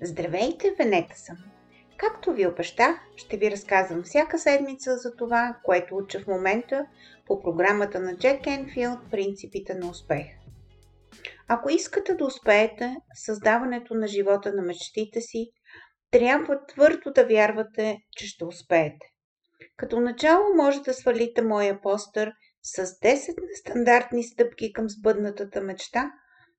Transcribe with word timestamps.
Здравейте, 0.00 0.74
Венета 0.78 1.18
съм! 1.18 1.36
Както 1.96 2.32
ви 2.32 2.46
обещах, 2.46 2.96
ще 3.16 3.36
ви 3.36 3.50
разказвам 3.50 4.02
всяка 4.02 4.38
седмица 4.38 4.96
за 4.96 5.16
това, 5.16 5.56
което 5.64 5.96
уча 5.96 6.20
в 6.20 6.26
момента 6.26 6.86
по 7.26 7.42
програмата 7.42 8.00
на 8.00 8.16
Джек 8.16 8.46
Енфилд 8.46 8.98
«Принципите 9.10 9.74
на 9.74 9.90
успех». 9.90 10.26
Ако 11.48 11.70
искате 11.70 12.14
да 12.14 12.24
успеете 12.24 12.96
създаването 13.14 13.94
на 13.94 14.06
живота 14.06 14.52
на 14.52 14.62
мечтите 14.62 15.20
си, 15.20 15.50
трябва 16.10 16.66
твърдо 16.66 17.12
да 17.14 17.26
вярвате, 17.26 17.98
че 18.16 18.26
ще 18.26 18.44
успеете. 18.44 19.06
Като 19.76 20.00
начало 20.00 20.54
може 20.56 20.82
да 20.82 20.94
свалите 20.94 21.42
моя 21.42 21.80
постър 21.80 22.32
с 22.62 22.86
10 22.86 23.34
нестандартни 23.50 24.24
стъпки 24.24 24.72
към 24.72 24.88
сбъднатата 24.88 25.60
мечта 25.60 26.12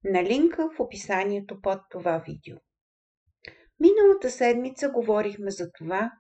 на 0.04 0.24
линка 0.24 0.70
в 0.76 0.80
описанието 0.80 1.62
под 1.62 1.80
това 1.90 2.24
видео. 2.28 2.58
Миналата 3.80 4.30
седмица 4.30 4.90
говорихме 4.90 5.52
за 5.52 5.72
това, 5.72 6.12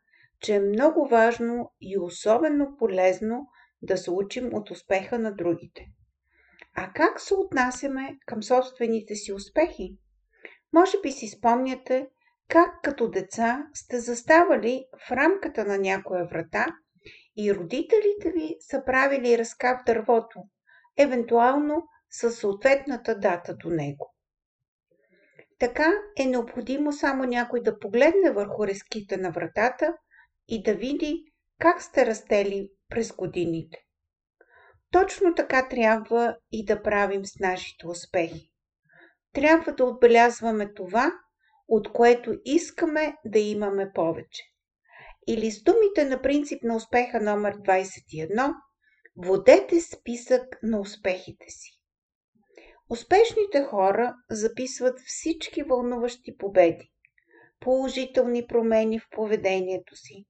че 0.41 0.55
е 0.55 0.59
много 0.59 1.07
важно 1.07 1.71
и 1.81 1.99
особено 1.99 2.77
полезно 2.77 3.47
да 3.81 3.97
се 3.97 4.11
учим 4.11 4.49
от 4.53 4.71
успеха 4.71 5.19
на 5.19 5.35
другите. 5.35 5.85
А 6.75 6.93
как 6.93 7.21
се 7.21 7.33
отнасяме 7.33 8.17
към 8.25 8.43
собствените 8.43 9.15
си 9.15 9.33
успехи? 9.33 9.97
Може 10.73 11.01
би 11.03 11.11
си 11.11 11.27
спомняте 11.27 12.09
как 12.47 12.81
като 12.83 13.09
деца 13.09 13.67
сте 13.73 13.99
заставали 13.99 14.85
в 15.07 15.11
рамката 15.11 15.65
на 15.65 15.77
някоя 15.77 16.25
врата 16.25 16.65
и 17.37 17.55
родителите 17.55 18.31
ви 18.31 18.55
са 18.59 18.83
правили 18.85 19.37
разкав 19.37 19.81
дървото, 19.85 20.39
евентуално 20.97 21.83
със 22.09 22.39
съответната 22.39 23.19
дата 23.19 23.55
до 23.55 23.69
него. 23.69 24.12
Така 25.59 25.91
е 26.17 26.25
необходимо 26.25 26.93
само 26.93 27.23
някой 27.23 27.63
да 27.63 27.79
погледне 27.79 28.31
върху 28.31 28.67
резките 28.67 29.17
на 29.17 29.31
вратата 29.31 29.93
и 30.47 30.63
да 30.63 30.73
види 30.73 31.23
как 31.59 31.81
сте 31.81 32.05
растели 32.05 32.69
през 32.89 33.11
годините. 33.15 33.77
Точно 34.91 35.35
така 35.35 35.67
трябва 35.69 36.37
и 36.51 36.65
да 36.65 36.81
правим 36.81 37.25
с 37.25 37.39
нашите 37.39 37.87
успехи. 37.87 38.51
Трябва 39.33 39.71
да 39.71 39.85
отбелязваме 39.85 40.73
това, 40.73 41.11
от 41.67 41.93
което 41.93 42.33
искаме 42.45 43.15
да 43.25 43.39
имаме 43.39 43.91
повече. 43.93 44.43
Или 45.27 45.51
с 45.51 45.63
думите 45.63 46.05
на 46.05 46.21
принцип 46.21 46.63
на 46.63 46.75
успеха 46.75 47.21
номер 47.21 47.57
21, 47.57 48.53
водете 49.15 49.81
списък 49.81 50.59
на 50.63 50.79
успехите 50.79 51.45
си. 51.49 51.82
Успешните 52.89 53.63
хора 53.63 54.15
записват 54.29 54.99
всички 54.99 55.63
вълнуващи 55.63 56.37
победи, 56.37 56.91
положителни 57.59 58.47
промени 58.47 58.99
в 58.99 59.07
поведението 59.11 59.95
си, 59.95 60.25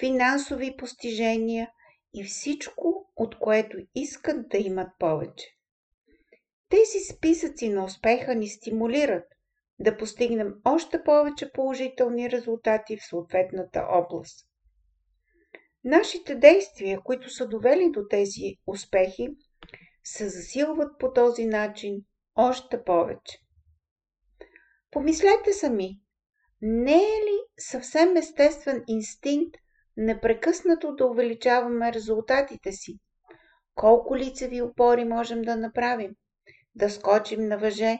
финансови 0.00 0.76
постижения 0.76 1.70
и 2.14 2.24
всичко, 2.24 3.10
от 3.16 3.38
което 3.38 3.78
искат 3.94 4.48
да 4.48 4.58
имат 4.58 4.88
повече. 4.98 5.46
Тези 6.68 6.98
списъци 7.14 7.68
на 7.68 7.84
успеха 7.84 8.34
ни 8.34 8.48
стимулират 8.48 9.24
да 9.78 9.96
постигнем 9.96 10.54
още 10.64 11.02
повече 11.02 11.52
положителни 11.52 12.30
резултати 12.30 12.96
в 12.96 13.06
съответната 13.06 13.86
област. 13.90 14.48
Нашите 15.84 16.34
действия, 16.34 17.00
които 17.00 17.30
са 17.30 17.48
довели 17.48 17.90
до 17.90 18.00
тези 18.10 18.56
успехи, 18.66 19.28
се 20.04 20.28
засилват 20.28 20.98
по 20.98 21.12
този 21.12 21.46
начин 21.46 22.04
още 22.34 22.84
повече. 22.84 23.38
Помислете 24.90 25.52
сами, 25.52 26.00
не 26.62 26.96
е 26.96 27.20
ли 27.24 27.38
съвсем 27.58 28.16
естествен 28.16 28.84
инстинкт 28.86 29.56
непрекъснато 29.96 30.94
да 30.94 31.06
увеличаваме 31.06 31.92
резултатите 31.92 32.72
си? 32.72 32.98
Колко 33.74 34.16
лицеви 34.16 34.62
опори 34.62 35.04
можем 35.04 35.42
да 35.42 35.56
направим? 35.56 36.14
Да 36.74 36.90
скочим 36.90 37.48
на 37.48 37.58
въже? 37.58 37.98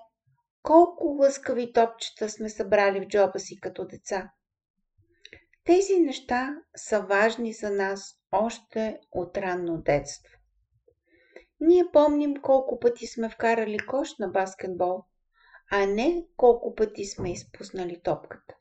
Колко 0.63 1.07
лъскави 1.21 1.73
топчета 1.73 2.29
сме 2.29 2.49
събрали 2.49 3.01
в 3.01 3.09
джоба 3.09 3.39
си 3.39 3.61
като 3.61 3.87
деца? 3.87 4.31
Тези 5.65 6.01
неща 6.01 6.57
са 6.77 7.01
важни 7.01 7.53
за 7.53 7.71
нас 7.71 8.15
още 8.33 8.99
от 9.13 9.37
ранно 9.37 9.83
детство. 9.83 10.39
Ние 11.61 11.85
помним 11.93 12.37
колко 12.43 12.79
пъти 12.81 13.07
сме 13.07 13.31
вкарали 13.31 13.79
кош 13.79 14.19
на 14.19 14.29
баскетбол, 14.29 15.05
а 15.71 15.87
не 15.87 16.27
колко 16.37 16.75
пъти 16.75 17.05
сме 17.05 17.33
изпуснали 17.33 18.01
топката. 18.03 18.55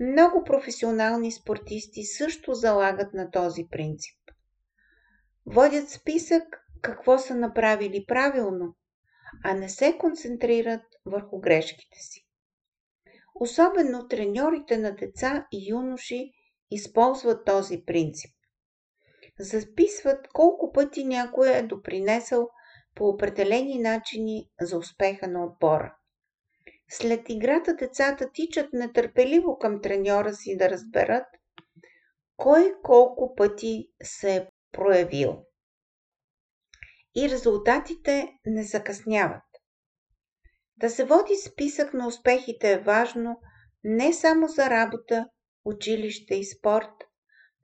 Много 0.00 0.44
професионални 0.44 1.32
спортисти 1.32 2.04
също 2.04 2.54
залагат 2.54 3.14
на 3.14 3.30
този 3.30 3.68
принцип. 3.70 4.18
Водят 5.46 5.90
списък 5.90 6.66
какво 6.82 7.18
са 7.18 7.34
направили 7.34 8.04
правилно, 8.06 8.76
а 9.44 9.54
не 9.54 9.68
се 9.68 9.98
концентрират 9.98 10.82
върху 11.06 11.38
грешките 11.40 11.98
си. 11.98 12.26
Особено 13.34 14.08
треньорите 14.08 14.78
на 14.78 14.94
деца 14.94 15.46
и 15.52 15.70
юноши 15.70 16.32
използват 16.70 17.44
този 17.44 17.84
принцип 17.86 18.34
записват 19.38 20.28
колко 20.28 20.72
пъти 20.72 21.04
някой 21.04 21.56
е 21.56 21.62
допринесъл 21.62 22.48
по 22.94 23.08
определени 23.08 23.78
начини 23.78 24.50
за 24.60 24.78
успеха 24.78 25.28
на 25.28 25.44
отбора. 25.44 25.96
След 26.90 27.28
играта 27.28 27.74
децата 27.74 28.30
тичат 28.32 28.72
нетърпеливо 28.72 29.58
към 29.58 29.80
треньора 29.82 30.34
си 30.34 30.56
да 30.56 30.70
разберат 30.70 31.26
кой 32.36 32.74
колко 32.82 33.34
пъти 33.34 33.88
се 34.02 34.36
е 34.36 34.46
проявил. 34.72 35.44
И 37.16 37.28
резултатите 37.28 38.28
не 38.46 38.62
закъсняват. 38.62 39.42
Да 40.76 40.90
се 40.90 41.04
води 41.04 41.36
списък 41.36 41.94
на 41.94 42.06
успехите 42.06 42.72
е 42.72 42.78
важно 42.78 43.40
не 43.84 44.12
само 44.12 44.48
за 44.48 44.70
работа, 44.70 45.28
училище 45.64 46.34
и 46.34 46.44
спорт, 46.44 47.04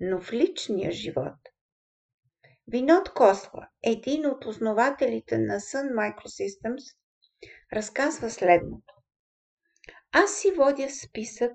но 0.01 0.21
в 0.21 0.33
личния 0.33 0.93
живот. 0.93 1.50
Винод 2.73 3.15
Косла, 3.15 3.69
един 3.83 4.27
от 4.27 4.47
основателите 4.47 5.39
на 5.39 5.55
Sun 5.55 5.93
Microsystems, 5.93 6.97
разказва 7.73 8.31
следното. 8.31 8.95
Аз 10.13 10.35
си 10.35 10.51
водя 10.51 10.91
списък 10.91 11.53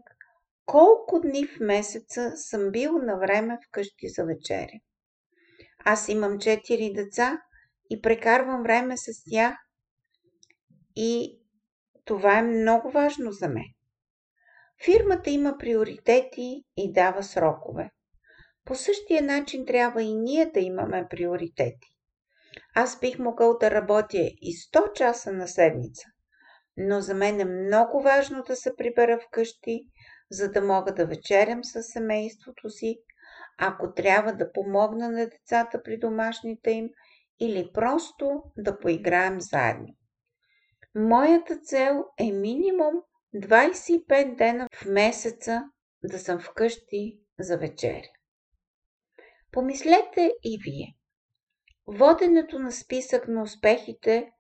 колко 0.66 1.20
дни 1.20 1.48
в 1.48 1.60
месеца 1.60 2.32
съм 2.36 2.72
бил 2.72 2.92
на 2.92 3.18
време 3.18 3.58
вкъщи 3.68 4.10
за 4.10 4.26
вечеря. 4.26 4.80
Аз 5.86 6.10
имам 6.10 6.40
четири 6.40 6.94
деца 6.94 7.42
и 7.90 8.02
прекарвам 8.02 8.64
време 8.64 8.98
с 8.98 9.24
тях 9.30 9.56
и 10.96 11.40
това 12.06 12.38
е 12.38 12.44
много 12.44 12.92
важно 12.92 13.32
за 13.32 13.48
мен. 13.48 13.74
Фирмата 14.86 15.30
има 15.30 15.58
приоритети 15.58 16.64
и 16.78 16.94
дава 16.94 17.24
срокове. 17.24 17.92
По 18.66 18.76
същия 18.76 19.22
начин 19.22 19.66
трябва 19.66 20.04
и 20.04 20.14
ние 20.14 20.46
да 20.46 20.60
имаме 20.60 21.08
приоритети. 21.10 21.96
Аз 22.76 23.00
бих 23.00 23.20
могъл 23.20 23.58
да 23.58 23.72
работя 23.72 24.18
и 24.42 24.54
100 24.74 24.94
часа 24.94 25.34
на 25.34 25.48
седмица, 25.48 26.08
но 26.78 27.02
за 27.02 27.14
мен 27.14 27.40
е 27.40 27.46
много 27.46 28.02
важно 28.02 28.44
да 28.44 28.56
се 28.56 28.76
прибера 28.76 29.20
вкъщи, 29.20 29.82
за 30.32 30.52
да 30.52 30.62
мога 30.62 30.94
да 30.94 31.06
вечерям 31.06 31.64
с 31.64 31.84
семейството 31.84 32.70
си, 32.70 32.98
ако 33.58 33.94
трябва 33.94 34.34
да 34.34 34.52
помогна 34.52 35.10
на 35.10 35.30
децата 35.30 35.84
при 35.84 35.98
домашните 35.98 36.72
им 36.72 36.90
или 37.40 37.70
просто 37.74 38.44
да 38.58 38.80
поиграем 38.80 39.42
заедно. 39.42 39.96
Моята 40.96 41.60
цел 41.60 42.06
е 42.20 42.32
минимум 42.32 42.94
25 43.36 44.36
дена 44.36 44.68
в 44.74 44.86
месеца 44.86 45.64
да 46.04 46.20
съм 46.20 46.40
вкъщи 46.40 47.20
за 47.40 47.58
вечеря. 47.58 48.15
Помислете 49.56 50.32
и 50.44 50.60
вие. 50.64 50.98
Воденето 51.88 52.60
на 52.60 52.72
списък 52.72 53.28
на 53.28 53.44
успехите 53.44 54.32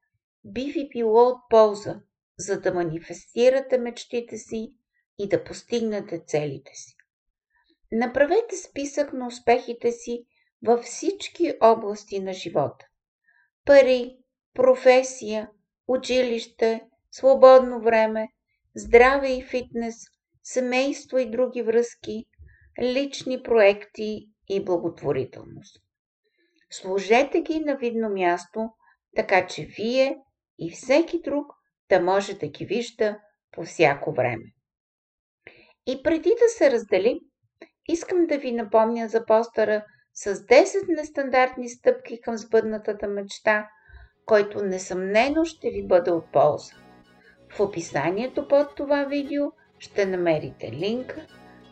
би 0.45 0.61
ви 0.61 0.89
било 0.89 1.27
от 1.27 1.37
полза, 1.49 2.01
за 2.39 2.61
да 2.61 2.73
манифестирате 2.73 3.77
мечтите 3.77 4.37
си 4.37 4.73
и 5.19 5.29
да 5.29 5.43
постигнете 5.43 6.23
целите 6.27 6.71
си. 6.73 6.95
Направете 7.91 8.55
списък 8.55 9.13
на 9.13 9.27
успехите 9.27 9.91
си 9.91 10.25
във 10.65 10.83
всички 10.83 11.53
области 11.61 12.19
на 12.19 12.33
живота. 12.33 12.85
Пари, 13.65 14.17
професия, 14.53 15.49
училище, 15.87 16.81
свободно 17.11 17.81
време, 17.81 18.27
здраве 18.75 19.37
и 19.37 19.43
фитнес, 19.43 19.95
семейство 20.43 21.17
и 21.17 21.31
други 21.31 21.61
връзки, 21.61 22.25
лични 22.81 23.43
проекти 23.43 24.34
и 24.49 24.65
благотворителност. 24.65 25.81
Сложете 26.69 27.41
ги 27.41 27.59
на 27.59 27.75
видно 27.75 28.09
място, 28.09 28.69
така 29.15 29.47
че 29.47 29.65
вие 29.77 30.17
и 30.59 30.71
всеки 30.71 31.21
друг 31.21 31.45
да 31.89 31.99
може 31.99 32.33
да 32.33 32.47
ги 32.47 32.65
вижда 32.65 33.19
по 33.51 33.63
всяко 33.63 34.13
време. 34.13 34.45
И 35.87 36.03
преди 36.03 36.29
да 36.29 36.49
се 36.49 36.71
разделим, 36.71 37.19
искам 37.87 38.25
да 38.25 38.37
ви 38.37 38.51
напомня 38.51 39.07
за 39.07 39.25
постъра 39.25 39.85
с 40.13 40.35
10 40.35 40.97
нестандартни 40.97 41.69
стъпки 41.69 42.21
към 42.21 42.37
сбъднатата 42.37 43.07
мечта, 43.07 43.69
който 44.25 44.63
несъмнено 44.63 45.45
ще 45.45 45.69
ви 45.69 45.87
бъде 45.87 46.11
от 46.11 46.31
полза. 46.31 46.73
В 47.49 47.59
описанието 47.59 48.47
под 48.47 48.75
това 48.75 49.03
видео 49.03 49.45
ще 49.79 50.05
намерите 50.05 50.71
линк, 50.71 51.17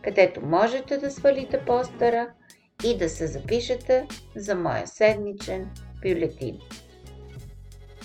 където 0.04 0.46
можете 0.46 0.98
да 0.98 1.12
свалите 1.12 1.66
постъра 1.66 2.34
и 2.83 2.97
да 2.97 3.09
се 3.09 3.27
запишете 3.27 4.07
за 4.35 4.56
моя 4.56 4.88
седмичен 4.88 5.71
бюлетин. 6.01 6.59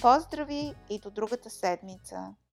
Поздрави 0.00 0.74
и 0.90 0.98
до 0.98 1.10
другата 1.10 1.50
седмица! 1.50 2.34